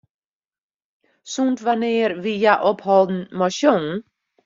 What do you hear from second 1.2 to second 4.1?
Sûnt wannear wie hja opholden mei sjongen?